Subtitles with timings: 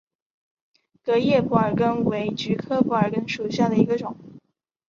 [1.03, 4.17] 革叶蒲儿根为菊科蒲儿根属下的一个种。